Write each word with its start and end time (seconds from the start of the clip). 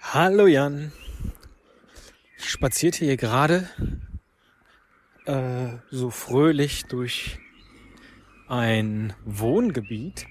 Hallo 0.00 0.46
Jan. 0.46 0.92
Ich 2.38 2.50
spazierte 2.50 3.04
hier 3.04 3.16
gerade 3.16 3.68
äh, 5.26 5.78
so 5.90 6.10
fröhlich 6.10 6.84
durch 6.86 7.38
ein 8.48 9.14
Wohngebiet, 9.24 10.26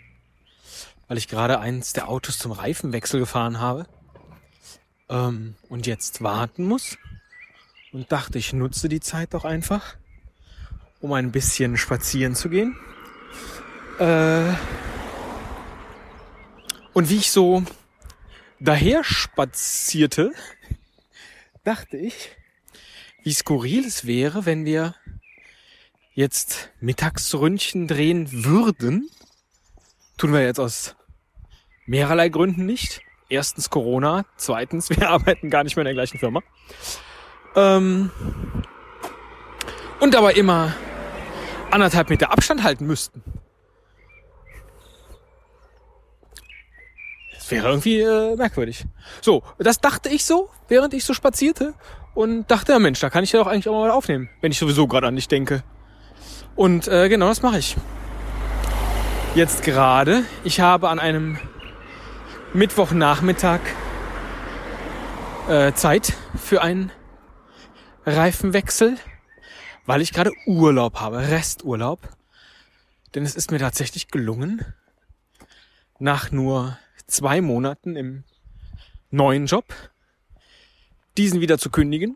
weil 1.08 1.18
ich 1.18 1.28
gerade 1.28 1.60
eins 1.60 1.94
der 1.94 2.10
Autos 2.10 2.38
zum 2.40 2.52
Reifenwechsel 2.52 3.20
gefahren 3.20 3.60
habe 3.60 3.86
ähm, 5.10 5.56
und 5.70 5.88
jetzt 5.88 6.22
warten 6.22 6.66
muss 6.66 6.98
und 7.92 8.12
dachte, 8.12 8.38
ich 8.38 8.54
nutze 8.54 8.90
die 8.90 9.00
Zeit 9.00 9.34
doch 9.34 9.46
einfach, 9.46 9.96
um 11.00 11.14
ein 11.14 11.32
bisschen 11.32 11.78
spazieren 11.78 12.36
zu 12.36 12.50
gehen. 12.50 12.78
Äh, 14.00 14.54
und 16.94 17.10
wie 17.10 17.18
ich 17.18 17.32
so 17.32 17.64
daher 18.60 19.04
spazierte, 19.04 20.32
dachte 21.64 21.98
ich, 21.98 22.32
wie 23.24 23.34
skurril 23.34 23.86
es 23.86 24.06
wäre, 24.06 24.46
wenn 24.46 24.66
wir 24.66 24.96
jetzt 26.14 26.70
Mittagsründchen 26.80 27.88
drehen 27.88 28.46
würden. 28.46 29.10
Tun 30.18 30.32
wir 30.32 30.42
jetzt 30.42 30.60
aus 30.60 30.96
mehrerlei 31.86 32.30
Gründen 32.30 32.66
nicht. 32.66 33.02
Erstens 33.30 33.70
Corona, 33.70 34.26
zweitens, 34.38 34.90
wir 34.96 35.10
arbeiten 35.10 35.50
gar 35.50 35.64
nicht 35.64 35.76
mehr 35.76 35.82
in 35.84 35.88
der 35.88 35.94
gleichen 35.94 36.20
Firma. 36.20 36.42
Ähm, 37.56 38.12
und 40.00 40.16
aber 40.16 40.36
immer 40.36 40.74
anderthalb 41.72 42.10
Meter 42.10 42.32
Abstand 42.32 42.64
halten 42.64 42.86
müssten. 42.86 43.24
Das 47.34 47.52
wäre 47.52 47.68
irgendwie 47.68 48.00
äh, 48.00 48.36
merkwürdig. 48.36 48.86
So, 49.22 49.44
das 49.60 49.80
dachte 49.80 50.10
ich 50.10 50.26
so, 50.26 50.50
während 50.68 50.94
ich 50.94 51.06
so 51.06 51.14
spazierte 51.14 51.76
und 52.16 52.50
dachte, 52.50 52.72
ja 52.72 52.80
Mensch, 52.80 53.00
da 53.00 53.10
kann 53.10 53.24
ich 53.24 53.32
ja 53.34 53.40
doch 53.40 53.48
eigentlich 53.48 53.70
auch 53.70 53.80
mal 53.80 53.92
aufnehmen, 53.92 54.30
wenn 54.42 54.52
ich 54.52 54.58
sowieso 54.58 54.88
gerade 54.88 55.08
an 55.08 55.16
dich 55.16 55.28
denke. 55.28 55.64
Und 56.56 56.88
äh, 56.88 57.08
genau 57.10 57.28
das 57.28 57.42
mache 57.42 57.60
ich. 57.60 57.76
Jetzt 59.36 59.64
gerade. 59.64 60.24
Ich 60.44 60.60
habe 60.60 60.90
an 60.90 60.98
einem 60.98 61.38
Mittwochnachmittag 62.56 63.60
äh, 65.50 65.74
Zeit 65.74 66.14
für 66.42 66.62
einen 66.62 66.90
Reifenwechsel, 68.06 68.98
weil 69.86 70.00
ich 70.00 70.14
gerade 70.14 70.32
Urlaub 70.46 71.02
habe, 71.02 71.18
Resturlaub. 71.18 72.00
Denn 73.14 73.24
es 73.24 73.36
ist 73.36 73.52
mir 73.52 73.60
tatsächlich 73.60 74.08
gelungen, 74.08 74.66
nach 76.00 76.32
nur 76.32 76.78
zwei 77.08 77.42
Monaten 77.42 77.98
im 77.98 78.24
neuen 79.12 79.48
Job 79.48 79.66
diesen 81.18 81.42
wieder 81.42 81.58
zu 81.58 81.70
kündigen. 81.70 82.16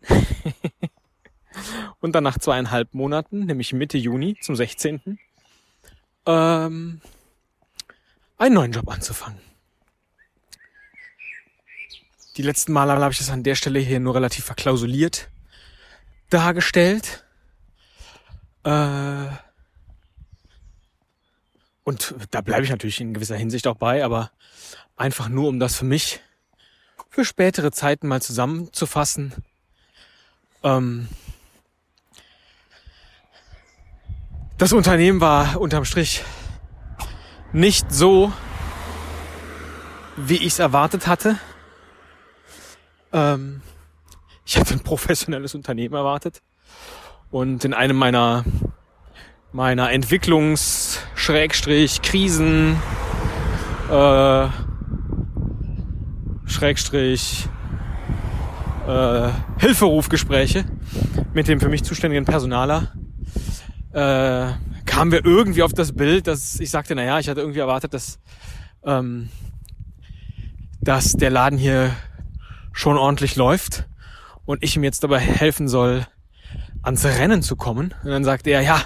und 1.99 2.15
dann 2.15 2.23
nach 2.23 2.39
zweieinhalb 2.39 2.93
Monaten, 2.93 3.45
nämlich 3.45 3.73
Mitte 3.73 3.97
Juni 3.97 4.37
zum 4.39 4.55
16. 4.55 5.19
Ähm, 6.25 7.01
einen 8.37 8.55
neuen 8.55 8.71
Job 8.71 8.89
anzufangen. 8.89 9.48
Die 12.39 12.43
letzten 12.43 12.71
Male 12.71 12.93
habe 12.93 13.11
ich 13.11 13.17
das 13.17 13.31
an 13.31 13.43
der 13.43 13.55
Stelle 13.55 13.79
hier 13.79 13.99
nur 13.99 14.15
relativ 14.15 14.45
verklausuliert 14.45 15.29
dargestellt. 16.29 17.25
Äh, 18.63 19.25
und 21.83 22.15
da 22.31 22.39
bleibe 22.39 22.63
ich 22.63 22.69
natürlich 22.69 23.01
in 23.01 23.13
gewisser 23.13 23.35
Hinsicht 23.35 23.67
auch 23.67 23.75
bei, 23.75 24.05
aber 24.05 24.31
einfach 24.95 25.27
nur, 25.27 25.49
um 25.49 25.59
das 25.59 25.75
für 25.75 25.83
mich 25.83 26.21
für 27.09 27.25
spätere 27.25 27.73
Zeiten 27.73 28.07
mal 28.07 28.21
zusammenzufassen. 28.21 29.33
Ähm, 30.63 31.09
das 34.57 34.71
Unternehmen 34.71 35.19
war 35.19 35.59
unterm 35.59 35.83
Strich 35.83 36.23
nicht 37.51 37.91
so, 37.91 38.31
wie 40.15 40.37
ich 40.37 40.53
es 40.53 40.59
erwartet 40.59 41.05
hatte. 41.05 41.37
Ähm, 43.11 43.61
ich 44.45 44.57
hatte 44.57 44.73
ein 44.73 44.79
professionelles 44.79 45.55
Unternehmen 45.55 45.95
erwartet. 45.95 46.41
Und 47.31 47.63
in 47.65 47.73
einem 47.73 47.95
meiner, 47.95 48.43
meiner 49.51 49.91
Entwicklungs-, 49.91 50.99
Schrägstrich, 51.15 52.01
Krisen, 52.01 52.77
äh, 53.91 54.47
Schrägstrich, 56.45 57.47
äh, 58.87 59.29
Hilferufgespräche 59.59 60.65
mit 61.33 61.47
dem 61.47 61.59
für 61.59 61.69
mich 61.69 61.83
zuständigen 61.83 62.25
Personaler, 62.25 62.93
äh, 63.93 64.53
kamen 64.85 65.11
wir 65.11 65.23
irgendwie 65.23 65.61
auf 65.61 65.73
das 65.73 65.93
Bild, 65.93 66.25
dass 66.25 66.59
ich 66.59 66.71
sagte, 66.71 66.95
naja, 66.95 67.19
ich 67.19 67.29
hatte 67.29 67.41
irgendwie 67.41 67.59
erwartet, 67.59 67.93
dass, 67.93 68.19
ähm, 68.83 69.29
dass 70.81 71.13
der 71.13 71.29
Laden 71.29 71.59
hier 71.59 71.91
schon 72.79 72.97
ordentlich 72.97 73.35
läuft 73.35 73.89
und 74.45 74.63
ich 74.63 74.77
ihm 74.77 74.85
jetzt 74.85 75.03
dabei 75.03 75.19
helfen 75.19 75.67
soll, 75.67 76.07
ans 76.81 77.03
Rennen 77.03 77.43
zu 77.43 77.57
kommen. 77.57 77.93
Und 78.03 78.09
dann 78.09 78.23
sagte 78.23 78.51
er, 78.51 78.61
ja, 78.61 78.81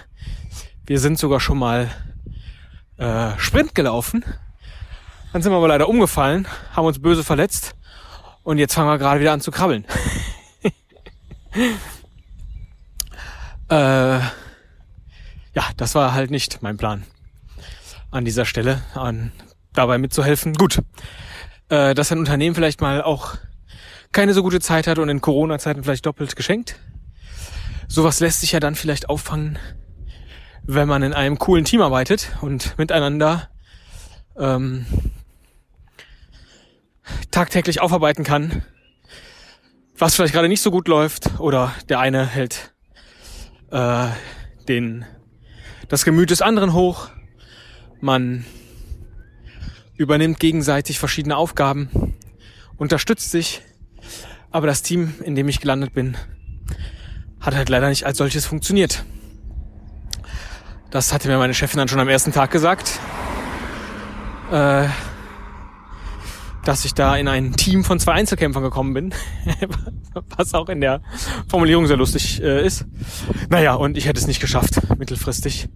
wir 0.87 0.99
sind 0.99 1.19
sogar 1.19 1.39
schon 1.39 1.59
mal 1.59 1.91
äh, 2.97 3.37
Sprint 3.37 3.75
gelaufen. 3.75 4.25
Dann 5.31 5.43
sind 5.43 5.51
wir 5.51 5.57
aber 5.57 5.67
leider 5.67 5.87
umgefallen, 5.87 6.47
haben 6.75 6.87
uns 6.87 7.03
böse 7.03 7.23
verletzt 7.23 7.75
und 8.41 8.57
jetzt 8.57 8.73
fangen 8.73 8.89
wir 8.89 8.97
gerade 8.97 9.19
wieder 9.19 9.31
an 9.31 9.41
zu 9.41 9.51
krabbeln. 9.51 9.85
äh, 13.69 14.17
ja, 14.17 14.23
das 15.77 15.93
war 15.93 16.15
halt 16.15 16.31
nicht 16.31 16.63
mein 16.63 16.77
Plan 16.77 17.03
an 18.09 18.25
dieser 18.25 18.45
Stelle, 18.45 18.81
an 18.95 19.31
dabei 19.71 19.99
mitzuhelfen. 19.99 20.55
Gut, 20.55 20.79
äh, 21.69 21.93
dass 21.93 22.11
ein 22.11 22.17
Unternehmen 22.17 22.55
vielleicht 22.55 22.81
mal 22.81 23.03
auch 23.03 23.37
keine 24.13 24.33
so 24.33 24.41
gute 24.43 24.61
Zeit 24.61 24.87
hat 24.87 24.99
und 24.99 25.09
in 25.09 25.21
Corona-Zeiten 25.21 25.83
vielleicht 25.83 26.05
doppelt 26.05 26.35
geschenkt. 26.35 26.75
Sowas 27.87 28.19
lässt 28.19 28.41
sich 28.41 28.53
ja 28.53 28.59
dann 28.59 28.75
vielleicht 28.75 29.09
auffangen, 29.09 29.59
wenn 30.63 30.87
man 30.87 31.03
in 31.03 31.13
einem 31.13 31.37
coolen 31.37 31.65
Team 31.65 31.81
arbeitet 31.81 32.31
und 32.41 32.77
miteinander 32.77 33.49
ähm, 34.37 34.85
tagtäglich 37.31 37.81
aufarbeiten 37.81 38.23
kann, 38.23 38.63
was 39.97 40.15
vielleicht 40.15 40.33
gerade 40.33 40.47
nicht 40.47 40.61
so 40.61 40.71
gut 40.71 40.87
läuft 40.87 41.39
oder 41.39 41.73
der 41.89 41.99
eine 41.99 42.25
hält 42.25 42.73
äh, 43.73 44.07
den 44.67 45.05
das 45.89 46.05
Gemüt 46.05 46.29
des 46.29 46.41
anderen 46.41 46.73
hoch. 46.73 47.09
Man 47.99 48.45
übernimmt 49.97 50.39
gegenseitig 50.39 50.99
verschiedene 50.99 51.35
Aufgaben, 51.35 52.15
unterstützt 52.77 53.31
sich. 53.31 53.61
Aber 54.53 54.67
das 54.67 54.83
Team, 54.83 55.15
in 55.23 55.33
dem 55.33 55.49
ich 55.49 55.59
gelandet 55.59 55.93
bin, 55.93 56.15
hat 57.41 57.55
halt 57.55 57.69
leider 57.69 57.89
nicht 57.89 58.05
als 58.05 58.19
solches 58.19 58.45
funktioniert. 58.45 59.03
Das 60.91 61.11
hatte 61.11 61.27
mir 61.27 61.39
meine 61.39 61.55
Chefin 61.55 61.79
dann 61.79 61.87
schon 61.87 61.99
am 61.99 62.07
ersten 62.07 62.31
Tag 62.31 62.51
gesagt, 62.51 62.99
äh, 64.51 64.87
dass 66.63 66.85
ich 66.85 66.93
da 66.93 67.17
in 67.17 67.27
ein 67.27 67.53
Team 67.53 67.83
von 67.83 67.99
zwei 67.99 68.13
Einzelkämpfern 68.13 68.61
gekommen 68.61 68.93
bin, 68.93 69.13
was 70.37 70.53
auch 70.53 70.69
in 70.69 70.81
der 70.81 71.01
Formulierung 71.49 71.87
sehr 71.87 71.97
lustig 71.97 72.39
äh, 72.41 72.63
ist. 72.63 72.85
Naja, 73.49 73.73
und 73.73 73.97
ich 73.97 74.05
hätte 74.05 74.19
es 74.19 74.27
nicht 74.27 74.39
geschafft, 74.39 74.79
mittelfristig 74.99 75.67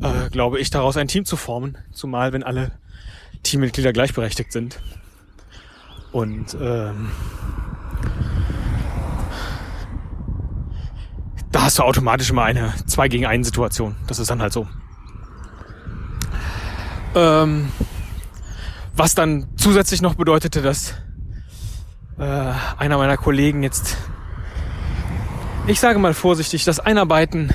äh, 0.00 0.30
glaube 0.30 0.60
ich, 0.60 0.70
daraus 0.70 0.96
ein 0.96 1.08
Team 1.08 1.24
zu 1.24 1.36
formen, 1.36 1.76
zumal 1.90 2.32
wenn 2.32 2.44
alle 2.44 2.70
Teammitglieder 3.42 3.92
gleichberechtigt 3.92 4.52
sind. 4.52 4.78
Und 6.12 6.56
ähm, 6.60 7.10
hast 11.68 11.78
du 11.78 11.82
automatisch 11.82 12.30
immer 12.30 12.44
eine 12.44 12.72
2 12.86 13.08
gegen 13.08 13.26
1 13.26 13.46
Situation. 13.46 13.94
Das 14.06 14.18
ist 14.18 14.30
dann 14.30 14.40
halt 14.40 14.54
so. 14.54 14.66
Ähm, 17.14 17.70
was 18.96 19.14
dann 19.14 19.48
zusätzlich 19.58 20.00
noch 20.00 20.14
bedeutete, 20.14 20.62
dass 20.62 20.94
äh, 22.18 22.52
einer 22.78 22.96
meiner 22.96 23.18
Kollegen 23.18 23.62
jetzt, 23.62 23.98
ich 25.66 25.78
sage 25.78 25.98
mal 25.98 26.14
vorsichtig, 26.14 26.64
das 26.64 26.80
Einarbeiten 26.80 27.50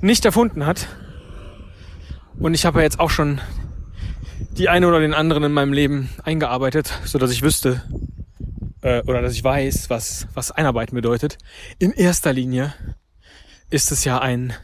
nicht 0.00 0.24
erfunden 0.24 0.66
hat 0.66 0.88
und 2.40 2.54
ich 2.54 2.66
habe 2.66 2.80
ja 2.80 2.82
jetzt 2.82 2.98
auch 2.98 3.10
schon 3.10 3.40
die 4.58 4.68
eine 4.68 4.88
oder 4.88 4.98
den 4.98 5.14
anderen 5.14 5.44
in 5.44 5.52
meinem 5.52 5.72
Leben 5.72 6.08
eingearbeitet, 6.24 6.92
so 7.04 7.20
dass 7.20 7.30
ich 7.30 7.42
wüsste, 7.42 7.84
äh, 8.86 9.02
oder 9.06 9.20
dass 9.20 9.32
ich 9.32 9.42
weiß, 9.42 9.90
was, 9.90 10.28
was 10.34 10.52
Einarbeiten 10.52 10.94
bedeutet. 10.94 11.38
In 11.78 11.92
erster 11.92 12.32
Linie 12.32 12.72
ist 13.68 13.90
es 13.90 14.04
ja 14.04 14.20
ein 14.20 14.54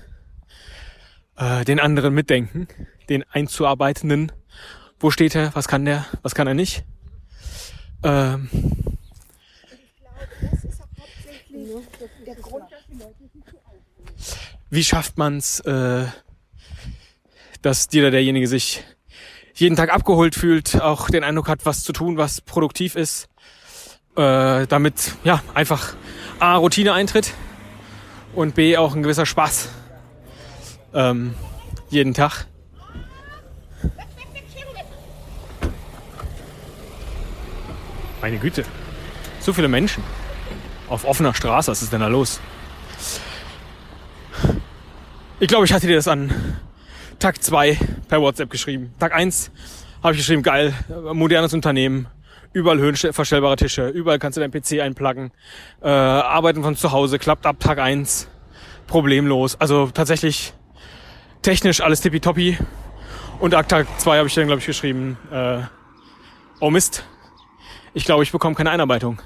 äh, 1.36 1.64
den 1.64 1.80
anderen 1.80 2.14
mitdenken, 2.14 2.68
den 3.08 3.24
einzuarbeitenden. 3.30 4.30
Wo 5.00 5.10
steht 5.10 5.34
er? 5.34 5.52
Was 5.56 5.66
kann 5.66 5.84
der? 5.84 6.06
Was 6.22 6.36
kann 6.36 6.46
er 6.46 6.54
nicht? 6.54 6.84
Ähm, 8.04 8.48
wie 14.70 14.84
schafft 14.84 15.18
man 15.18 15.38
es, 15.38 15.58
äh, 15.60 16.06
dass 17.60 17.88
dir 17.88 18.10
derjenige 18.12 18.46
sich 18.46 18.84
jeden 19.54 19.76
Tag 19.76 19.92
abgeholt 19.92 20.36
fühlt, 20.36 20.80
auch 20.80 21.10
den 21.10 21.24
Eindruck 21.24 21.48
hat, 21.48 21.66
was 21.66 21.82
zu 21.82 21.92
tun, 21.92 22.16
was 22.16 22.40
produktiv 22.40 22.94
ist, 22.94 23.28
äh, 24.16 24.66
damit 24.66 25.16
ja 25.24 25.42
einfach 25.54 25.94
A, 26.38 26.56
Routine 26.56 26.92
eintritt 26.92 27.32
und 28.34 28.54
B, 28.54 28.76
auch 28.76 28.94
ein 28.94 29.02
gewisser 29.02 29.26
Spaß 29.26 29.68
ähm, 30.94 31.34
jeden 31.90 32.14
Tag. 32.14 32.46
Meine 38.20 38.38
Güte, 38.38 38.64
so 39.40 39.52
viele 39.52 39.68
Menschen 39.68 40.02
auf 40.88 41.04
offener 41.04 41.34
Straße, 41.34 41.70
was 41.70 41.82
ist 41.82 41.92
denn 41.92 42.00
da 42.00 42.06
los? 42.06 42.40
Ich 45.40 45.48
glaube, 45.48 45.64
ich 45.64 45.72
hatte 45.72 45.88
dir 45.88 45.96
das 45.96 46.06
an 46.06 46.32
Tag 47.18 47.42
2 47.42 47.78
per 48.08 48.20
WhatsApp 48.20 48.48
geschrieben. 48.48 48.94
Tag 49.00 49.12
1 49.12 49.50
habe 50.02 50.12
ich 50.12 50.20
geschrieben, 50.20 50.42
geil, 50.42 50.72
modernes 51.12 51.52
Unternehmen, 51.52 52.06
überall 52.52 52.78
höhenverstellbare 52.78 53.56
Tische, 53.56 53.88
überall 53.88 54.18
kannst 54.18 54.36
du 54.36 54.40
deinen 54.40 54.52
PC 54.52 54.80
einpluggen, 54.80 55.32
äh, 55.82 55.88
arbeiten 55.88 56.62
von 56.62 56.76
zu 56.76 56.92
Hause, 56.92 57.18
klappt 57.18 57.46
ab 57.46 57.60
Tag 57.60 57.78
1 57.78 58.28
problemlos. 58.86 59.60
Also 59.60 59.88
tatsächlich 59.88 60.52
technisch 61.42 61.80
alles 61.80 62.00
tippitoppi. 62.00 62.58
Und 63.40 63.54
ab 63.54 63.68
Tag 63.68 63.86
2 63.98 64.18
habe 64.18 64.28
ich 64.28 64.34
dann, 64.34 64.46
glaube 64.46 64.60
ich, 64.60 64.66
geschrieben, 64.66 65.18
äh, 65.32 65.62
oh 66.60 66.70
Mist, 66.70 67.04
ich 67.94 68.04
glaube, 68.04 68.22
ich 68.22 68.30
bekomme 68.30 68.54
keine 68.54 68.70
Einarbeitung. 68.70 69.20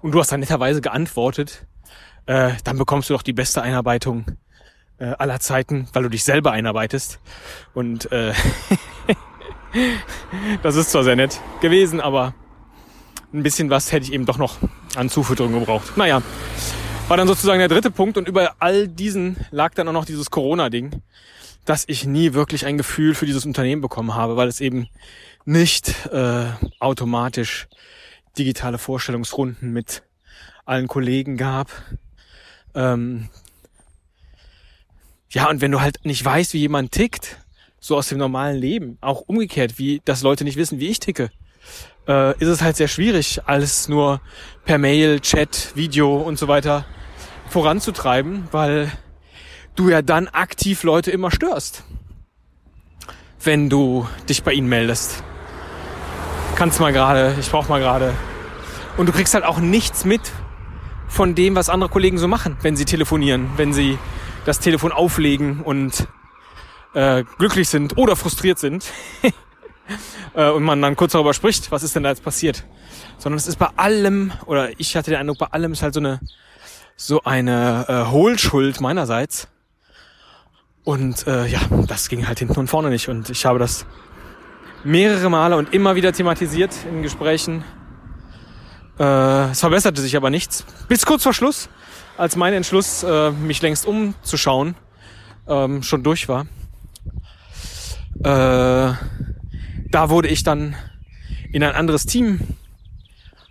Und 0.00 0.12
du 0.12 0.18
hast 0.18 0.32
dann 0.32 0.40
netterweise 0.40 0.80
geantwortet, 0.80 1.66
äh, 2.26 2.52
dann 2.64 2.78
bekommst 2.78 3.08
du 3.08 3.14
doch 3.14 3.22
die 3.22 3.32
beste 3.32 3.62
Einarbeitung 3.62 4.24
äh, 4.98 5.12
aller 5.18 5.40
Zeiten, 5.40 5.88
weil 5.92 6.04
du 6.04 6.08
dich 6.08 6.24
selber 6.24 6.52
einarbeitest. 6.52 7.20
Und 7.74 8.10
äh, 8.10 8.32
das 10.62 10.76
ist 10.76 10.90
zwar 10.90 11.04
sehr 11.04 11.16
nett 11.16 11.40
gewesen, 11.60 12.00
aber 12.00 12.34
ein 13.32 13.42
bisschen 13.42 13.70
was 13.70 13.92
hätte 13.92 14.06
ich 14.06 14.12
eben 14.12 14.26
doch 14.26 14.38
noch 14.38 14.58
an 14.94 15.08
Zufütterung 15.08 15.52
gebraucht. 15.52 15.96
Naja, 15.96 16.22
war 17.08 17.16
dann 17.16 17.28
sozusagen 17.28 17.58
der 17.58 17.68
dritte 17.68 17.90
Punkt 17.90 18.16
und 18.16 18.28
über 18.28 18.54
all 18.58 18.88
diesen 18.88 19.36
lag 19.50 19.74
dann 19.74 19.88
auch 19.88 19.92
noch 19.92 20.04
dieses 20.04 20.30
Corona-Ding, 20.30 21.02
dass 21.64 21.84
ich 21.86 22.06
nie 22.06 22.32
wirklich 22.32 22.66
ein 22.66 22.78
Gefühl 22.78 23.14
für 23.14 23.26
dieses 23.26 23.46
Unternehmen 23.46 23.82
bekommen 23.82 24.14
habe, 24.14 24.36
weil 24.36 24.48
es 24.48 24.60
eben 24.60 24.88
nicht 25.44 26.06
äh, 26.06 26.46
automatisch 26.80 27.68
digitale 28.38 28.78
Vorstellungsrunden 28.78 29.72
mit 29.72 30.02
allen 30.64 30.88
Kollegen 30.88 31.36
gab. 31.36 31.70
Ähm, 32.74 33.28
ja, 35.30 35.48
und 35.48 35.60
wenn 35.60 35.72
du 35.72 35.80
halt 35.80 36.04
nicht 36.04 36.24
weißt, 36.24 36.52
wie 36.54 36.58
jemand 36.58 36.92
tickt, 36.92 37.38
so 37.80 37.96
aus 37.96 38.08
dem 38.08 38.18
normalen 38.18 38.56
Leben, 38.56 38.98
auch 39.00 39.22
umgekehrt, 39.22 39.78
wie 39.78 40.00
dass 40.04 40.22
Leute 40.22 40.44
nicht 40.44 40.56
wissen, 40.56 40.78
wie 40.78 40.88
ich 40.88 41.00
ticke, 41.00 41.30
äh, 42.08 42.32
ist 42.38 42.48
es 42.48 42.62
halt 42.62 42.76
sehr 42.76 42.88
schwierig, 42.88 43.40
alles 43.46 43.88
nur 43.88 44.20
per 44.64 44.78
Mail, 44.78 45.20
Chat, 45.20 45.72
Video 45.74 46.16
und 46.16 46.38
so 46.38 46.48
weiter 46.48 46.84
voranzutreiben, 47.48 48.48
weil 48.50 48.90
du 49.76 49.88
ja 49.88 50.02
dann 50.02 50.28
aktiv 50.28 50.82
Leute 50.82 51.10
immer 51.10 51.30
störst, 51.30 51.84
wenn 53.42 53.68
du 53.68 54.06
dich 54.28 54.42
bei 54.42 54.52
ihnen 54.52 54.68
meldest. 54.68 55.22
Kannst 56.56 56.80
mal 56.80 56.92
gerade, 56.92 57.34
ich 57.40 57.50
brauch 57.50 57.68
mal 57.68 57.80
gerade. 57.80 58.14
Und 58.96 59.06
du 59.06 59.12
kriegst 59.12 59.34
halt 59.34 59.44
auch 59.44 59.58
nichts 59.58 60.04
mit 60.04 60.20
von 61.08 61.34
dem, 61.34 61.54
was 61.54 61.68
andere 61.68 61.90
Kollegen 61.90 62.18
so 62.18 62.28
machen, 62.28 62.56
wenn 62.62 62.76
sie 62.76 62.84
telefonieren, 62.84 63.50
wenn 63.56 63.72
sie 63.72 63.98
das 64.44 64.60
Telefon 64.60 64.92
auflegen 64.92 65.60
und 65.60 66.06
äh, 66.94 67.24
glücklich 67.38 67.68
sind 67.68 67.96
oder 67.96 68.16
frustriert 68.16 68.58
sind 68.58 68.84
äh, 70.34 70.50
und 70.50 70.62
man 70.62 70.80
dann 70.80 70.96
kurz 70.96 71.12
darüber 71.12 71.34
spricht, 71.34 71.70
was 71.70 71.82
ist 71.82 71.94
denn 71.96 72.02
da 72.02 72.10
jetzt 72.10 72.24
passiert. 72.24 72.64
Sondern 73.18 73.36
es 73.36 73.46
ist 73.46 73.58
bei 73.58 73.68
allem, 73.76 74.32
oder 74.46 74.70
ich 74.78 74.96
hatte 74.96 75.10
den 75.10 75.20
Eindruck, 75.20 75.38
bei 75.38 75.46
allem 75.46 75.72
ist 75.72 75.82
halt 75.82 75.94
so 75.94 76.00
eine 76.00 76.20
so 76.96 77.22
eine 77.22 77.86
äh, 77.88 78.10
Hohlschuld 78.10 78.80
meinerseits. 78.80 79.48
Und 80.84 81.26
äh, 81.26 81.46
ja, 81.46 81.60
das 81.86 82.08
ging 82.08 82.26
halt 82.26 82.38
hinten 82.38 82.58
und 82.58 82.68
vorne 82.68 82.90
nicht. 82.90 83.08
Und 83.08 83.30
ich 83.30 83.46
habe 83.46 83.58
das 83.58 83.86
mehrere 84.84 85.30
Male 85.30 85.56
und 85.56 85.72
immer 85.72 85.94
wieder 85.94 86.12
thematisiert 86.12 86.74
in 86.88 87.02
Gesprächen. 87.02 87.64
Äh, 88.98 89.50
es 89.50 89.60
verbesserte 89.60 90.00
sich 90.00 90.16
aber 90.16 90.30
nichts. 90.30 90.64
Bis 90.88 91.06
kurz 91.06 91.22
vor 91.22 91.32
Schluss 91.32 91.68
als 92.16 92.36
mein 92.36 92.52
Entschluss, 92.52 93.02
äh, 93.02 93.30
mich 93.30 93.62
längst 93.62 93.86
umzuschauen, 93.86 94.76
ähm, 95.48 95.82
schon 95.82 96.02
durch 96.02 96.28
war. 96.28 96.46
Äh, 98.22 98.94
da 99.94 100.10
wurde 100.10 100.28
ich 100.28 100.42
dann 100.42 100.74
in 101.52 101.62
ein 101.62 101.74
anderes 101.74 102.04
Team 102.04 102.40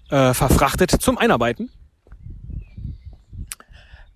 äh, 0.10 0.34
verfrachtet 0.34 0.92
zum 0.92 1.18
Einarbeiten. 1.18 1.72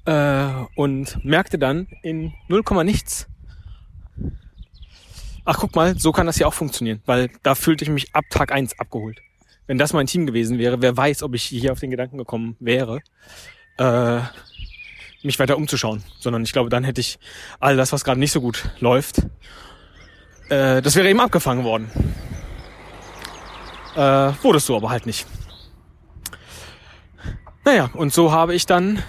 Äh, 0.05 0.51
und 0.75 1.23
merkte 1.23 1.57
dann 1.57 1.87
in 2.03 2.33
0, 2.47 2.63
nichts. 2.83 3.27
Ach, 5.45 5.57
guck 5.59 5.75
mal, 5.75 5.97
so 5.97 6.11
kann 6.11 6.27
das 6.27 6.37
ja 6.37 6.47
auch 6.47 6.53
funktionieren, 6.53 7.01
weil 7.05 7.29
da 7.43 7.55
fühlte 7.55 7.83
ich 7.83 7.89
mich 7.89 8.13
ab 8.13 8.25
Tag 8.29 8.51
eins 8.51 8.77
abgeholt. 8.79 9.19
Wenn 9.67 9.77
das 9.77 9.93
mein 9.93 10.05
Team 10.05 10.27
gewesen 10.27 10.59
wäre, 10.59 10.81
wer 10.81 10.95
weiß, 10.95 11.23
ob 11.23 11.33
ich 11.33 11.43
hier 11.43 11.71
auf 11.71 11.79
den 11.79 11.89
Gedanken 11.91 12.17
gekommen 12.17 12.55
wäre 12.59 13.01
äh, 13.77 14.19
mich 15.23 15.39
weiter 15.39 15.57
umzuschauen, 15.57 16.03
sondern 16.19 16.43
ich 16.43 16.53
glaube, 16.53 16.69
dann 16.69 16.83
hätte 16.83 17.01
ich 17.01 17.19
all 17.59 17.75
das, 17.77 17.91
was 17.91 18.03
gerade 18.03 18.19
nicht 18.19 18.31
so 18.31 18.41
gut 18.41 18.69
läuft, 18.79 19.23
äh, 20.49 20.81
das 20.81 20.95
wäre 20.95 21.09
eben 21.09 21.19
abgefangen 21.19 21.63
worden. 21.63 21.89
Äh, 23.95 23.99
wurdest 24.43 24.67
du 24.69 24.75
aber 24.75 24.89
halt 24.89 25.05
nicht. 25.05 25.25
Naja, 27.63 27.89
und 27.93 28.13
so 28.13 28.31
habe 28.31 28.53
ich 28.53 28.65
dann 28.65 29.01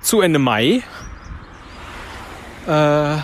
zu 0.00 0.20
Ende 0.20 0.38
Mai 0.38 0.82
äh, 2.66 3.16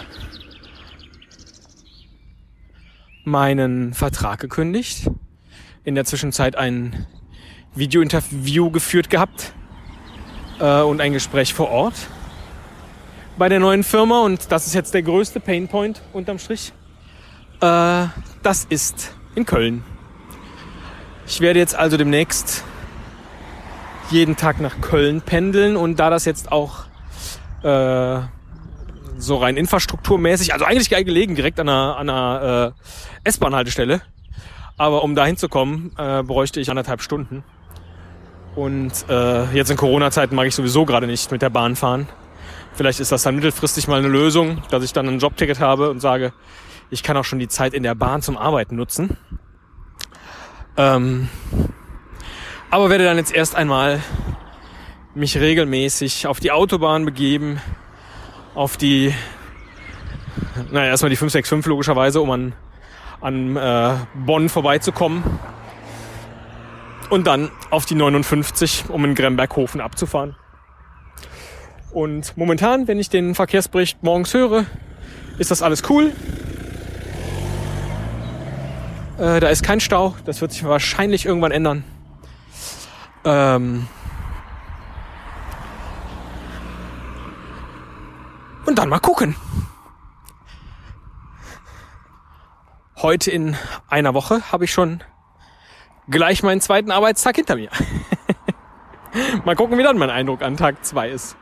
meinen 3.25 3.95
Vertrag 3.95 4.41
gekündigt. 4.41 5.11
In 5.85 5.95
der 5.95 6.05
Zwischenzeit 6.05 6.57
ein 6.57 7.07
Videointerview 7.75 8.71
geführt 8.71 9.09
gehabt 9.09 9.53
äh, 10.59 10.83
und 10.83 11.01
ein 11.01 11.13
Gespräch 11.13 11.55
vor 11.55 11.71
Ort 11.71 11.95
bei 13.41 13.49
der 13.49 13.59
neuen 13.59 13.85
Firma. 13.85 14.21
Und 14.21 14.53
das 14.53 14.67
ist 14.67 14.75
jetzt 14.75 14.93
der 14.93 15.03
größte 15.03 15.41
Painpoint 15.41 16.03
unterm 16.13 16.39
Strich. 16.39 16.75
Äh, 17.63 18.05
das 18.43 18.67
ist 18.69 19.15
in 19.35 19.47
Köln. 19.47 19.83
Ich 21.27 21.41
werde 21.41 21.59
jetzt 21.59 21.75
also 21.75 21.97
demnächst 21.97 22.65
jeden 24.11 24.37
Tag 24.37 24.61
nach 24.61 24.83
Köln 24.83 25.23
pendeln 25.23 25.77
und 25.77 25.99
da 25.99 26.11
das 26.11 26.27
jetzt 26.27 26.53
auch 26.53 26.85
äh, 27.63 28.21
so 29.17 29.37
rein 29.37 29.57
infrastrukturmäßig, 29.57 30.53
also 30.53 30.67
eigentlich 30.67 30.91
geil 30.91 31.05
gelegen, 31.05 31.35
direkt 31.35 31.59
an 31.61 31.69
einer, 31.71 31.97
an 31.97 32.11
einer 32.11 32.75
äh, 33.25 33.29
S-Bahn-Haltestelle. 33.29 34.03
Aber 34.77 35.03
um 35.03 35.15
da 35.15 35.25
hinzukommen, 35.25 35.93
äh, 35.97 36.23
bräuchte 36.23 36.61
ich 36.61 36.69
anderthalb 36.69 37.01
Stunden. 37.01 37.43
Und 38.55 38.93
äh, 39.09 39.45
jetzt 39.55 39.71
in 39.71 39.79
Corona-Zeiten 39.79 40.35
mag 40.35 40.47
ich 40.47 40.55
sowieso 40.55 40.85
gerade 40.85 41.07
nicht 41.07 41.31
mit 41.33 41.41
der 41.41 41.51
Bahn 41.51 41.75
fahren. 41.75 42.07
Vielleicht 42.75 43.01
ist 43.01 43.13
das 43.13 43.23
dann 43.23 43.35
mittelfristig 43.35 43.89
mal 43.89 43.99
eine 43.99 44.09
Lösung, 44.09 44.63
dass 44.71 44.85
ich 44.85 44.93
dann 44.93 45.09
ein 45.09 45.19
Jobticket 45.19 45.61
habe 45.61 45.91
und 45.91 46.01
sage, 46.01 46.33
ich 46.91 47.03
kann 47.03 47.17
auch 47.17 47.25
schon 47.25 47.39
die 47.39 47.49
Zeit 47.49 47.75
in 47.75 47.83
der 47.83 47.95
Bahn 47.95 48.23
zum 48.23 48.37
Arbeiten 48.37 48.77
nutzen. 48.77 49.17
Ähm, 50.77 51.29
aber 52.71 52.91
werde 52.91 53.05
dann 53.05 53.17
jetzt 53.17 53.35
erst 53.35 53.55
einmal 53.55 54.01
mich 55.15 55.37
regelmäßig 55.39 56.27
auf 56.27 56.41
die 56.41 56.53
Autobahn 56.53 57.05
begeben, 57.05 57.61
auf 58.55 58.77
die, 58.77 59.15
naja, 60.71 60.91
erstmal 60.91 61.11
die 61.11 61.17
565 61.17 61.67
logischerweise, 61.67 62.21
um 62.21 62.31
an, 62.31 62.53
an 63.21 63.57
äh, 63.57 63.97
Bonn 64.15 64.49
vorbeizukommen 64.49 65.23
und 67.11 67.27
dann 67.27 67.51
auf 67.71 67.87
die 67.87 67.95
59, 67.95 68.85
um 68.89 69.05
in 69.05 69.15
Gremberghofen 69.15 69.81
abzufahren. 69.81 70.37
Und 71.93 72.37
momentan, 72.37 72.87
wenn 72.87 72.99
ich 72.99 73.11
den 73.11 73.35
Verkehrsbericht 73.35 74.03
morgens 74.03 74.33
höre, 74.33 74.67
ist 75.39 75.51
das 75.51 75.63
alles 75.63 75.89
cool. 75.91 76.13
Äh, 79.19 79.41
da 79.41 79.49
ist 79.49 79.63
kein 79.63 79.81
Stau. 79.81 80.15
Das 80.25 80.41
wird 80.41 80.53
sich 80.53 80.65
wahrscheinlich 80.65 81.27
irgendwann 81.27 81.53
ändern. 81.53 81.85
Ähm 83.25 83.87
und 88.67 88.79
dann 88.79 88.89
mal 88.89 89.01
gucken. 89.01 89.35
Heute 92.97 93.31
in 93.31 93.57
einer 93.89 94.15
Woche 94.15 94.53
habe 94.53 94.65
ich 94.65 94.73
schon 94.73 95.03
gleich 96.09 96.43
meinen 96.43 96.61
zweiten 96.61 96.91
Arbeitstag 96.91 97.37
hinter 97.37 97.57
mir. 97.57 97.71
mal 99.45 99.57
gucken, 99.57 99.77
wie 99.79 99.83
dann 99.83 99.99
mein 99.99 100.11
Eindruck 100.11 100.43
an 100.43 100.57
Tag 100.57 100.85
zwei 100.85 101.11
ist. 101.11 101.37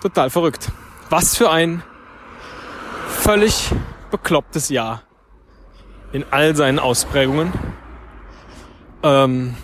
Total 0.00 0.30
verrückt. 0.30 0.72
Was 1.10 1.36
für 1.36 1.50
ein 1.50 1.82
völlig 3.08 3.70
beklopptes 4.10 4.70
Jahr 4.70 5.02
in 6.12 6.24
all 6.30 6.56
seinen 6.56 6.78
Ausprägungen. 6.78 7.52
Ähm 9.02 9.56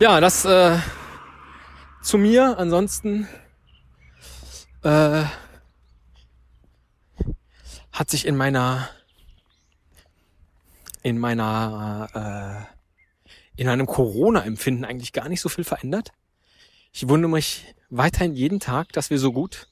ja, 0.00 0.20
das 0.20 0.44
äh, 0.44 0.78
zu 2.02 2.18
mir. 2.18 2.58
Ansonsten 2.58 3.28
äh, 4.82 5.24
hat 8.00 8.08
sich 8.08 8.26
in 8.26 8.34
meiner 8.34 8.88
in 11.02 11.18
meiner 11.18 12.66
äh, 12.66 13.60
in 13.60 13.68
einem 13.68 13.84
Corona-Empfinden 13.84 14.86
eigentlich 14.86 15.12
gar 15.12 15.28
nicht 15.28 15.42
so 15.42 15.50
viel 15.50 15.64
verändert. 15.64 16.12
Ich 16.92 17.10
wundere 17.10 17.30
mich 17.30 17.74
weiterhin 17.90 18.32
jeden 18.32 18.58
Tag, 18.58 18.90
dass 18.94 19.10
wir 19.10 19.18
so 19.18 19.34
gut 19.34 19.68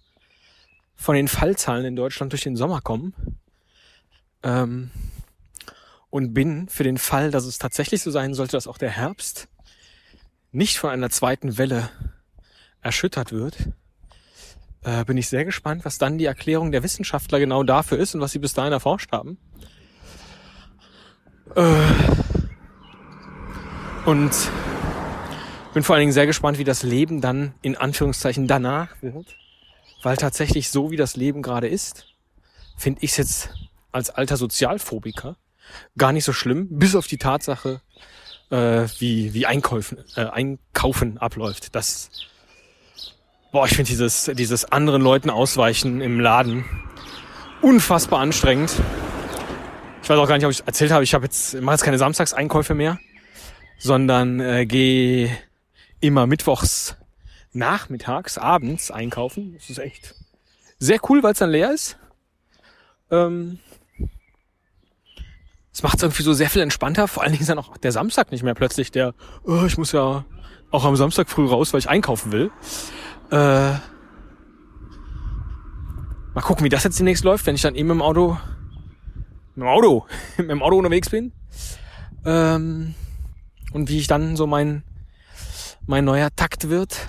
von 0.95 1.15
den 1.15 1.27
Fallzahlen 1.27 1.87
in 1.87 1.97
Deutschland 1.97 2.33
durch 2.33 2.43
den 2.43 2.55
Sommer 2.55 2.83
kommen. 2.83 3.15
Ähm, 4.43 4.91
und 6.11 6.35
bin 6.35 6.69
für 6.69 6.85
den 6.85 6.99
Fall, 6.99 7.31
dass 7.31 7.47
es 7.47 7.57
tatsächlich 7.57 8.03
so 8.03 8.11
sein 8.11 8.35
sollte, 8.35 8.59
dass 8.59 8.67
auch 8.67 8.77
der 8.77 8.91
Herbst 8.91 9.49
nicht 10.53 10.77
von 10.77 10.91
einer 10.91 11.09
zweiten 11.09 11.57
Welle 11.57 11.89
erschüttert 12.83 13.33
wird, 13.33 13.71
äh, 14.83 15.05
bin 15.05 15.17
ich 15.17 15.29
sehr 15.29 15.45
gespannt, 15.45 15.85
was 15.85 15.99
dann 15.99 16.19
die 16.19 16.25
Erklärung 16.25 16.73
der 16.73 16.83
Wissenschaftler 16.83 17.39
genau 17.39 17.63
dafür 17.63 17.99
ist 17.99 18.15
und 18.15 18.21
was 18.21 18.33
sie 18.33 18.39
bis 18.39 18.55
dahin 18.55 18.73
erforscht 18.73 19.13
haben. 19.13 19.39
Äh, 21.55 21.75
und 24.05 24.33
bin 25.75 25.83
vor 25.83 25.95
allen 25.95 26.03
Dingen 26.03 26.13
sehr 26.13 26.27
gespannt, 26.27 26.59
wie 26.59 26.65
das 26.65 26.83
Leben 26.83 27.21
dann 27.21 27.55
in 27.63 27.77
Anführungszeichen 27.77 28.47
danach 28.47 28.91
wird. 29.03 29.37
Weil 30.03 30.17
tatsächlich 30.17 30.71
so 30.71 30.91
wie 30.91 30.97
das 30.97 31.17
Leben 31.17 31.43
gerade 31.43 31.69
ist, 31.69 32.07
finde 32.77 33.03
ich 33.03 33.11
es 33.11 33.17
jetzt 33.17 33.51
als 33.91 34.11
alter 34.11 34.37
Sozialphobiker 34.37 35.37
gar 35.97 36.13
nicht 36.13 36.25
so 36.25 36.33
schlimm, 36.33 36.69
bis 36.79 36.95
auf 36.95 37.07
die 37.07 37.19
Tatsache, 37.19 37.83
äh, 38.51 38.87
wie, 38.99 39.35
wie 39.35 39.47
Einkäufen, 39.47 39.99
äh, 40.17 40.25
Einkaufen 40.27 41.19
abläuft. 41.19 41.75
Das 41.75 42.11
Boah, 43.51 43.65
ich 43.65 43.75
finde 43.75 43.89
dieses, 43.89 44.31
dieses 44.35 44.67
anderen 44.67 45.01
Leuten 45.01 45.31
ausweichen 45.31 46.03
im 46.03 46.21
Laden 46.21 46.67
unfassbar 47.63 48.21
anstrengend. 48.21 48.71
Ich 50.03 50.11
weiß 50.11 50.19
auch 50.19 50.29
gar 50.29 50.37
nicht, 50.37 50.45
ob 50.45 50.51
ich 50.51 50.67
erzählt 50.67 50.91
habe, 50.91 51.03
ich 51.03 51.15
habe 51.15 51.25
jetzt, 51.25 51.55
mache 51.63 51.77
jetzt 51.77 51.83
keine 51.83 51.97
Samstagseinkäufe 51.97 52.75
mehr, 52.75 52.99
sondern 53.79 54.39
äh, 54.41 54.67
gehe 54.67 55.31
immer 56.01 56.27
mittwochs 56.27 56.97
nachmittags, 57.55 58.37
abends 58.37 58.91
einkaufen. 58.91 59.55
Das 59.55 59.71
ist 59.71 59.79
echt 59.79 60.15
sehr 60.79 61.01
cool, 61.09 61.23
weil 61.23 61.33
es 61.33 61.39
dann 61.39 61.51
leer 61.51 61.73
ist. 61.73 61.97
Ähm, 63.11 63.61
es 65.73 65.83
macht 65.83 65.97
es 65.97 66.03
irgendwie 66.03 66.23
so 66.23 66.35
sehr 66.35 66.51
viel 66.51 66.61
entspannter. 66.61 67.09
Vor 67.09 67.23
allen 67.23 67.33
Dingen 67.33 67.43
ist 67.43 67.49
dann 67.49 67.59
auch 67.59 67.79
der 67.79 67.93
Samstag 67.93 68.31
nicht 68.31 68.43
mehr 68.43 68.55
plötzlich 68.55 68.91
der, 68.91 69.15
oh, 69.45 69.65
ich 69.67 69.79
muss 69.79 69.93
ja 69.93 70.27
auch 70.71 70.85
am 70.85 70.97
Samstag 70.97 71.31
früh 71.31 71.47
raus, 71.47 71.73
weil 71.73 71.81
ich 71.81 71.89
einkaufen 71.89 72.31
will. 72.31 72.51
Äh, 73.31 73.75
mal 76.35 76.43
gucken, 76.43 76.65
wie 76.65 76.69
das 76.69 76.85
jetzt 76.85 76.99
demnächst 76.99 77.25
läuft, 77.25 77.47
wenn 77.47 77.55
ich 77.55 77.63
dann 77.63 77.75
eben 77.75 77.91
im 77.91 78.03
Auto, 78.03 78.39
dem 79.57 79.67
Auto, 79.67 80.07
dem 80.39 80.63
Auto 80.63 80.77
unterwegs 80.77 81.11
bin. 81.11 81.33
Ähm, 82.25 82.95
und 83.73 83.89
wie 83.89 83.99
ich 83.99 84.07
dann 84.07 84.37
so 84.37 84.47
mein, 84.47 84.83
mein 85.87 86.05
neuer 86.05 86.29
Takt 86.35 86.69
wird. 86.69 87.09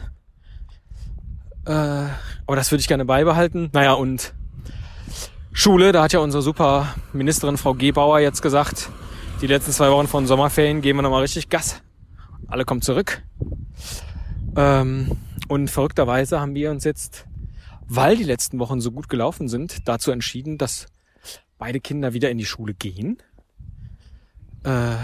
Äh, 1.65 1.71
aber 1.71 2.55
das 2.55 2.71
würde 2.71 2.81
ich 2.81 2.87
gerne 2.87 3.05
beibehalten. 3.05 3.69
Naja, 3.73 3.93
und 3.93 4.33
Schule, 5.51 5.91
da 5.91 6.03
hat 6.03 6.13
ja 6.13 6.19
unsere 6.19 6.41
super 6.41 6.95
Ministerin 7.13 7.57
Frau 7.57 7.73
Gebauer 7.73 8.19
jetzt 8.19 8.41
gesagt, 8.41 8.89
die 9.41 9.47
letzten 9.47 9.71
zwei 9.71 9.89
Wochen 9.91 10.07
von 10.07 10.27
Sommerferien 10.27 10.81
geben 10.81 10.99
wir 10.99 11.03
nochmal 11.03 11.21
richtig 11.21 11.49
Gas. 11.49 11.81
Alle 12.47 12.65
kommen 12.65 12.81
zurück. 12.81 13.21
Ähm, 14.59 15.17
und 15.47 15.71
verrückterweise 15.71 16.41
haben 16.41 16.53
wir 16.53 16.69
uns 16.69 16.83
jetzt, 16.83 17.25
weil 17.87 18.17
die 18.17 18.25
letzten 18.25 18.59
Wochen 18.59 18.81
so 18.81 18.91
gut 18.91 19.07
gelaufen 19.07 19.47
sind, 19.47 19.87
dazu 19.87 20.11
entschieden, 20.11 20.57
dass 20.57 20.87
beide 21.57 21.79
Kinder 21.79 22.13
wieder 22.13 22.29
in 22.29 22.37
die 22.37 22.45
Schule 22.45 22.73
gehen. 22.73 23.19
Äh, 24.65 24.97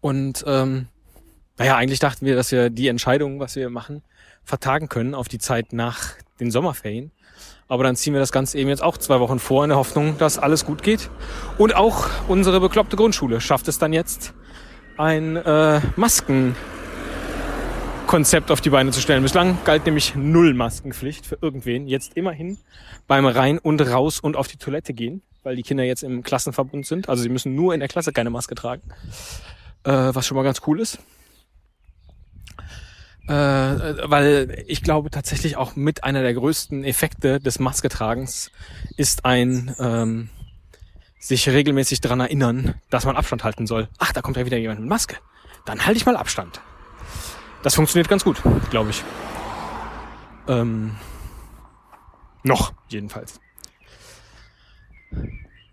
und 0.00 0.44
ähm, 0.46 0.86
naja, 1.58 1.76
eigentlich 1.76 1.98
dachten 1.98 2.24
wir, 2.24 2.36
dass 2.36 2.52
wir 2.52 2.70
die 2.70 2.86
Entscheidung, 2.86 3.40
was 3.40 3.56
wir 3.56 3.68
machen, 3.70 4.02
vertagen 4.44 4.88
können 4.88 5.16
auf 5.16 5.26
die 5.26 5.38
Zeit 5.38 5.72
nach 5.72 6.14
den 6.38 6.52
Sommerferien. 6.52 7.10
Aber 7.66 7.82
dann 7.82 7.96
ziehen 7.96 8.12
wir 8.12 8.20
das 8.20 8.32
Ganze 8.32 8.56
eben 8.56 8.68
jetzt 8.68 8.84
auch 8.84 8.98
zwei 8.98 9.18
Wochen 9.18 9.40
vor 9.40 9.64
in 9.64 9.70
der 9.70 9.78
Hoffnung, 9.78 10.16
dass 10.16 10.38
alles 10.38 10.64
gut 10.64 10.84
geht. 10.84 11.10
Und 11.58 11.74
auch 11.74 12.08
unsere 12.28 12.60
bekloppte 12.60 12.96
Grundschule 12.96 13.40
schafft 13.40 13.66
es 13.66 13.78
dann 13.78 13.92
jetzt, 13.92 14.32
ein 14.96 15.36
äh, 15.36 15.80
Masken 15.96 16.54
Konzept 18.10 18.50
auf 18.50 18.60
die 18.60 18.70
Beine 18.70 18.90
zu 18.90 19.00
stellen. 19.00 19.22
Bislang 19.22 19.56
galt 19.62 19.86
nämlich 19.86 20.16
null 20.16 20.52
Maskenpflicht 20.52 21.24
für 21.24 21.38
irgendwen. 21.40 21.86
Jetzt 21.86 22.16
immerhin 22.16 22.58
beim 23.06 23.24
Rein 23.24 23.60
und 23.60 23.80
Raus 23.80 24.18
und 24.18 24.34
auf 24.36 24.48
die 24.48 24.56
Toilette 24.56 24.94
gehen, 24.94 25.22
weil 25.44 25.54
die 25.54 25.62
Kinder 25.62 25.84
jetzt 25.84 26.02
im 26.02 26.24
Klassenverbund 26.24 26.84
sind. 26.84 27.08
Also 27.08 27.22
sie 27.22 27.28
müssen 27.28 27.54
nur 27.54 27.72
in 27.72 27.78
der 27.78 27.88
Klasse 27.88 28.12
keine 28.12 28.30
Maske 28.30 28.56
tragen, 28.56 28.82
äh, 29.84 29.92
was 29.92 30.26
schon 30.26 30.36
mal 30.36 30.42
ganz 30.42 30.60
cool 30.66 30.80
ist. 30.80 30.98
Äh, 33.28 33.32
weil 33.32 34.64
ich 34.66 34.82
glaube 34.82 35.12
tatsächlich 35.12 35.56
auch 35.56 35.76
mit 35.76 36.02
einer 36.02 36.22
der 36.22 36.34
größten 36.34 36.82
Effekte 36.82 37.38
des 37.38 37.60
Masketragens 37.60 38.50
ist 38.96 39.24
ein 39.24 39.72
ähm, 39.78 40.30
sich 41.20 41.48
regelmäßig 41.48 42.00
daran 42.00 42.18
erinnern, 42.18 42.74
dass 42.90 43.04
man 43.04 43.14
Abstand 43.14 43.44
halten 43.44 43.68
soll. 43.68 43.86
Ach, 43.98 44.12
da 44.12 44.20
kommt 44.20 44.36
ja 44.36 44.44
wieder 44.46 44.58
jemand 44.58 44.80
mit 44.80 44.88
Maske. 44.88 45.14
Dann 45.64 45.86
halte 45.86 45.98
ich 45.98 46.06
mal 46.06 46.16
Abstand 46.16 46.60
das 47.62 47.74
funktioniert 47.74 48.08
ganz 48.08 48.24
gut, 48.24 48.40
glaube 48.70 48.90
ich. 48.90 49.02
Ähm, 50.48 50.96
noch, 52.42 52.72
jedenfalls. 52.88 53.40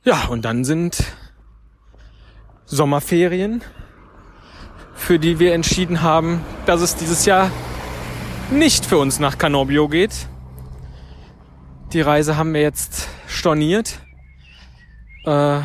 Ja, 0.03 0.25
und 0.25 0.43
dann 0.43 0.63
sind 0.63 1.03
Sommerferien, 2.65 3.63
für 4.95 5.19
die 5.19 5.39
wir 5.39 5.53
entschieden 5.53 6.01
haben, 6.01 6.41
dass 6.65 6.81
es 6.81 6.95
dieses 6.95 7.25
Jahr 7.25 7.51
nicht 8.51 8.85
für 8.85 8.97
uns 8.97 9.19
nach 9.19 9.37
Canobbio 9.37 9.87
geht. 9.87 10.27
Die 11.93 12.01
Reise 12.01 12.35
haben 12.35 12.53
wir 12.53 12.61
jetzt 12.61 13.07
storniert. 13.27 13.99
Äh, 15.25 15.61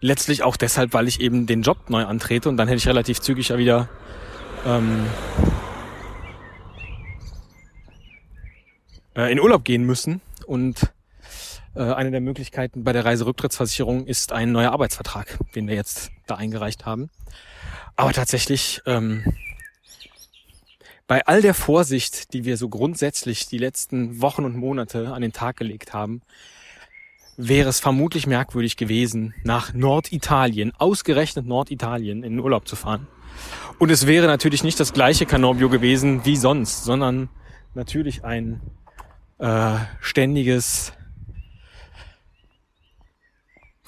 letztlich 0.00 0.42
auch 0.42 0.56
deshalb, 0.56 0.92
weil 0.92 1.08
ich 1.08 1.20
eben 1.20 1.46
den 1.46 1.62
Job 1.62 1.90
neu 1.90 2.04
antrete 2.04 2.48
und 2.48 2.56
dann 2.56 2.68
hätte 2.68 2.78
ich 2.78 2.88
relativ 2.88 3.20
zügig 3.20 3.48
ja 3.48 3.58
wieder 3.58 3.88
ähm, 4.66 5.06
äh, 9.14 9.30
in 9.30 9.40
Urlaub 9.40 9.64
gehen 9.64 9.84
müssen. 9.84 10.20
Und 10.46 10.92
äh, 11.74 11.82
eine 11.82 12.10
der 12.10 12.20
Möglichkeiten 12.20 12.84
bei 12.84 12.92
der 12.92 13.04
Reiserücktrittsversicherung 13.04 14.06
ist 14.06 14.32
ein 14.32 14.52
neuer 14.52 14.72
Arbeitsvertrag, 14.72 15.38
den 15.54 15.68
wir 15.68 15.74
jetzt 15.74 16.10
da 16.26 16.36
eingereicht 16.36 16.86
haben. 16.86 17.10
Aber 17.96 18.12
tatsächlich, 18.12 18.80
ähm, 18.86 19.24
bei 21.06 21.26
all 21.26 21.42
der 21.42 21.54
Vorsicht, 21.54 22.32
die 22.32 22.44
wir 22.44 22.56
so 22.56 22.68
grundsätzlich 22.68 23.46
die 23.46 23.58
letzten 23.58 24.22
Wochen 24.22 24.44
und 24.44 24.56
Monate 24.56 25.12
an 25.12 25.22
den 25.22 25.32
Tag 25.32 25.56
gelegt 25.56 25.92
haben, 25.92 26.22
wäre 27.48 27.68
es 27.68 27.80
vermutlich 27.80 28.26
merkwürdig 28.26 28.76
gewesen, 28.76 29.34
nach 29.44 29.72
Norditalien, 29.72 30.72
ausgerechnet 30.78 31.46
Norditalien, 31.46 32.22
in 32.22 32.34
den 32.34 32.40
Urlaub 32.40 32.68
zu 32.68 32.76
fahren. 32.76 33.06
Und 33.78 33.90
es 33.90 34.06
wäre 34.06 34.26
natürlich 34.26 34.62
nicht 34.62 34.78
das 34.78 34.92
gleiche 34.92 35.26
Canobbio 35.26 35.68
gewesen 35.68 36.24
wie 36.24 36.36
sonst, 36.36 36.84
sondern 36.84 37.28
natürlich 37.74 38.24
ein 38.24 38.60
äh, 39.38 39.76
ständiges 40.00 40.92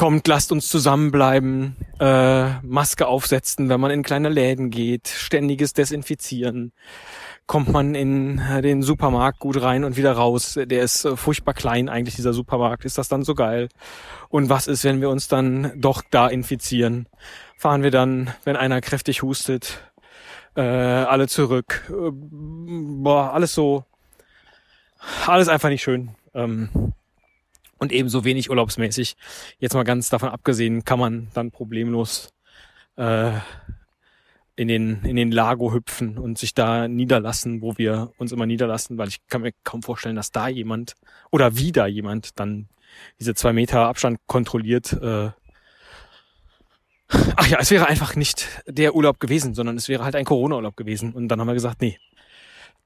kommt, 0.02 0.26
lasst 0.26 0.50
uns 0.50 0.68
zusammenbleiben, 0.68 1.76
äh, 2.00 2.54
Maske 2.62 3.06
aufsetzen, 3.06 3.68
wenn 3.68 3.78
man 3.78 3.92
in 3.92 4.02
kleine 4.02 4.30
Läden 4.30 4.70
geht, 4.70 5.06
ständiges 5.06 5.74
Desinfizieren. 5.74 6.72
Kommt 7.46 7.68
man 7.68 7.94
in 7.94 8.40
den 8.64 8.82
Supermarkt 8.82 9.38
gut 9.38 9.62
rein 9.62 9.84
und 9.84 9.96
wieder 9.96 10.14
raus. 10.14 10.58
Der 10.60 10.82
ist 10.82 11.04
äh, 11.04 11.16
furchtbar 11.16 11.54
klein 11.54 11.88
eigentlich, 11.88 12.16
dieser 12.16 12.32
Supermarkt. 12.32 12.84
Ist 12.84 12.98
das 12.98 13.06
dann 13.06 13.22
so 13.22 13.36
geil? 13.36 13.68
Und 14.28 14.48
was 14.48 14.66
ist, 14.66 14.82
wenn 14.82 15.00
wir 15.00 15.08
uns 15.08 15.28
dann 15.28 15.70
doch 15.76 16.02
da 16.10 16.26
infizieren? 16.26 17.06
Fahren 17.56 17.84
wir 17.84 17.92
dann, 17.92 18.34
wenn 18.42 18.56
einer 18.56 18.80
kräftig 18.80 19.22
hustet, 19.22 19.88
äh, 20.56 20.62
alle 20.62 21.28
zurück? 21.28 21.88
Äh, 21.90 22.10
boah, 22.10 23.32
alles 23.32 23.54
so, 23.54 23.84
alles 25.28 25.46
einfach 25.46 25.68
nicht 25.68 25.84
schön. 25.84 26.16
Ähm, 26.34 26.92
und 27.82 27.90
ebenso 27.90 28.24
wenig 28.24 28.48
urlaubsmäßig. 28.48 29.16
Jetzt 29.58 29.74
mal 29.74 29.82
ganz 29.82 30.08
davon 30.08 30.28
abgesehen, 30.28 30.84
kann 30.84 31.00
man 31.00 31.28
dann 31.34 31.50
problemlos 31.50 32.32
äh, 32.96 33.32
in 34.54 34.68
den 34.68 35.02
in 35.02 35.16
den 35.16 35.32
Lago 35.32 35.74
hüpfen 35.74 36.16
und 36.16 36.38
sich 36.38 36.54
da 36.54 36.86
niederlassen, 36.86 37.60
wo 37.60 37.76
wir 37.78 38.12
uns 38.18 38.30
immer 38.30 38.46
niederlassen, 38.46 38.98
weil 38.98 39.08
ich 39.08 39.26
kann 39.26 39.42
mir 39.42 39.52
kaum 39.64 39.82
vorstellen, 39.82 40.14
dass 40.14 40.30
da 40.30 40.46
jemand 40.46 40.94
oder 41.32 41.56
wieder 41.58 41.88
jemand 41.88 42.38
dann 42.38 42.68
diese 43.18 43.34
zwei 43.34 43.52
Meter 43.52 43.88
Abstand 43.88 44.20
kontrolliert. 44.28 44.92
Äh, 44.92 45.30
Ach 47.36 47.46
ja, 47.48 47.58
es 47.58 47.72
wäre 47.72 47.88
einfach 47.88 48.14
nicht 48.14 48.62
der 48.66 48.94
Urlaub 48.94 49.18
gewesen, 49.18 49.54
sondern 49.54 49.76
es 49.76 49.88
wäre 49.88 50.04
halt 50.04 50.14
ein 50.14 50.24
Corona-Urlaub 50.24 50.76
gewesen. 50.76 51.12
Und 51.12 51.28
dann 51.28 51.40
haben 51.40 51.48
wir 51.48 51.52
gesagt, 51.52 51.82
nee, 51.82 51.98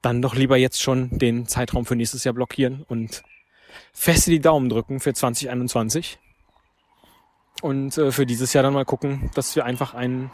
dann 0.01 0.21
doch 0.21 0.35
lieber 0.35 0.57
jetzt 0.57 0.81
schon 0.81 1.17
den 1.17 1.45
Zeitraum 1.47 1.85
für 1.85 1.95
nächstes 1.95 2.25
Jahr 2.25 2.33
blockieren 2.33 2.83
und 2.89 3.23
feste 3.93 4.31
die 4.31 4.39
Daumen 4.39 4.69
drücken 4.69 4.99
für 4.99 5.13
2021. 5.13 6.19
Und 7.61 7.97
äh, 7.97 8.11
für 8.11 8.25
dieses 8.25 8.53
Jahr 8.53 8.63
dann 8.63 8.73
mal 8.73 8.85
gucken, 8.85 9.31
dass 9.33 9.55
wir 9.55 9.65
einfach 9.65 9.93
einen 9.93 10.31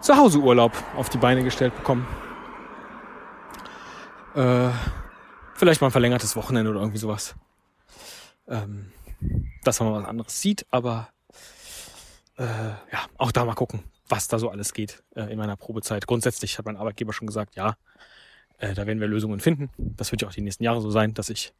Zuhauseurlaub 0.00 0.72
auf 0.96 1.08
die 1.08 1.18
Beine 1.18 1.42
gestellt 1.42 1.74
bekommen. 1.74 2.06
Äh, 4.34 4.70
vielleicht 5.54 5.80
mal 5.80 5.88
ein 5.88 5.92
verlängertes 5.92 6.36
Wochenende 6.36 6.70
oder 6.70 6.80
irgendwie 6.80 6.98
sowas. 6.98 7.34
Ähm, 8.48 8.92
dass 9.64 9.80
man 9.80 9.92
was 9.92 10.04
anderes 10.04 10.40
sieht, 10.40 10.66
aber 10.70 11.08
äh, 12.38 12.44
ja, 12.44 13.06
auch 13.18 13.32
da 13.32 13.44
mal 13.44 13.54
gucken, 13.54 13.84
was 14.08 14.28
da 14.28 14.38
so 14.38 14.48
alles 14.48 14.72
geht 14.72 15.02
äh, 15.14 15.30
in 15.30 15.38
meiner 15.38 15.56
Probezeit. 15.56 16.06
Grundsätzlich 16.06 16.56
hat 16.56 16.64
mein 16.64 16.76
Arbeitgeber 16.76 17.12
schon 17.12 17.26
gesagt, 17.26 17.54
ja, 17.56 17.76
äh, 18.58 18.72
da 18.74 18.86
werden 18.86 19.00
wir 19.00 19.08
Lösungen 19.08 19.40
finden. 19.40 19.70
Das 19.76 20.10
wird 20.10 20.22
ja 20.22 20.28
auch 20.28 20.32
die 20.32 20.40
nächsten 20.40 20.64
Jahre 20.64 20.80
so 20.80 20.90
sein, 20.90 21.12
dass 21.12 21.28
ich 21.28 21.52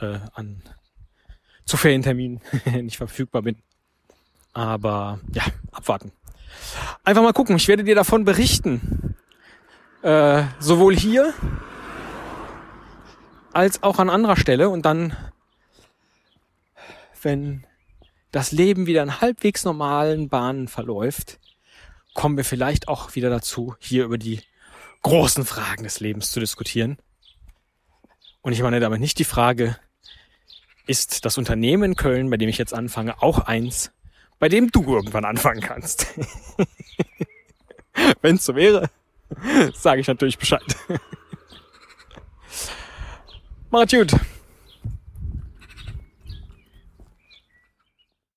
äh, 0.00 0.18
an 0.34 0.62
zu 1.64 1.76
Ferienterminen 1.76 2.40
nicht 2.82 2.96
verfügbar 2.96 3.42
bin. 3.42 3.56
Aber 4.52 5.20
ja, 5.32 5.42
abwarten. 5.72 6.12
Einfach 7.04 7.22
mal 7.22 7.32
gucken. 7.32 7.56
Ich 7.56 7.68
werde 7.68 7.84
dir 7.84 7.94
davon 7.94 8.24
berichten. 8.24 9.14
Äh, 10.02 10.44
sowohl 10.60 10.96
hier 10.96 11.34
als 13.52 13.82
auch 13.82 13.98
an 13.98 14.10
anderer 14.10 14.36
Stelle. 14.36 14.68
Und 14.68 14.86
dann, 14.86 15.16
wenn 17.22 17.66
das 18.30 18.52
Leben 18.52 18.86
wieder 18.86 19.02
in 19.02 19.20
halbwegs 19.20 19.64
normalen 19.64 20.28
Bahnen 20.28 20.68
verläuft, 20.68 21.38
kommen 22.14 22.36
wir 22.36 22.44
vielleicht 22.44 22.88
auch 22.88 23.14
wieder 23.14 23.30
dazu, 23.30 23.74
hier 23.78 24.04
über 24.04 24.18
die 24.18 24.40
großen 25.02 25.44
Fragen 25.44 25.84
des 25.84 26.00
Lebens 26.00 26.30
zu 26.30 26.40
diskutieren. 26.40 26.98
Und 28.42 28.52
ich 28.52 28.62
meine 28.62 28.80
damit 28.80 29.00
nicht 29.00 29.18
die 29.18 29.24
Frage, 29.24 29.76
ist 30.86 31.24
das 31.24 31.38
Unternehmen 31.38 31.96
Köln, 31.96 32.30
bei 32.30 32.36
dem 32.36 32.48
ich 32.48 32.58
jetzt 32.58 32.74
anfange, 32.74 33.22
auch 33.22 33.40
eins, 33.40 33.92
bei 34.38 34.48
dem 34.48 34.70
du 34.70 34.82
irgendwann 34.94 35.24
anfangen 35.24 35.60
kannst. 35.60 36.06
Wenn 38.20 38.36
es 38.36 38.44
so 38.44 38.54
wäre, 38.54 38.90
sage 39.74 40.00
ich 40.00 40.06
natürlich 40.06 40.38
Bescheid. 40.38 40.62
Macht's 43.70 43.92
gut. 43.92 44.12